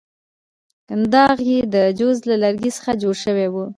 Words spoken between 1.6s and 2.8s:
د جوز له لرګي